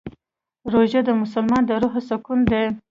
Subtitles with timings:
[0.71, 2.63] روژه د مسلمان د روح سکون دی.